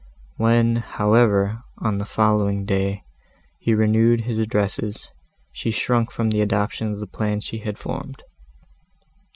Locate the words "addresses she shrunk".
4.39-6.09